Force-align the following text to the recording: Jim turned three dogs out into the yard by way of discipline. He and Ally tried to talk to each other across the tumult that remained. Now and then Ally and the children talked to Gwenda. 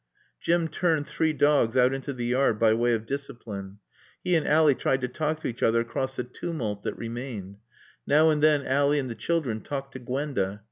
Jim 0.39 0.67
turned 0.67 1.05
three 1.05 1.31
dogs 1.31 1.77
out 1.77 1.93
into 1.93 2.11
the 2.11 2.25
yard 2.25 2.57
by 2.59 2.73
way 2.73 2.93
of 2.93 3.05
discipline. 3.05 3.77
He 4.23 4.35
and 4.35 4.47
Ally 4.47 4.73
tried 4.73 5.01
to 5.01 5.07
talk 5.07 5.39
to 5.41 5.47
each 5.47 5.61
other 5.61 5.79
across 5.81 6.15
the 6.15 6.23
tumult 6.23 6.81
that 6.81 6.97
remained. 6.97 7.57
Now 8.07 8.31
and 8.31 8.41
then 8.41 8.65
Ally 8.65 8.97
and 8.97 9.11
the 9.11 9.13
children 9.13 9.61
talked 9.61 9.91
to 9.93 9.99
Gwenda. 9.99 10.59